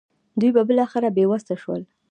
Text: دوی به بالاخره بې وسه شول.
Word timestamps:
دوی 0.39 0.51
به 0.55 0.61
بالاخره 0.69 1.09
بې 1.15 1.25
وسه 1.29 1.55
شول. 1.61 1.81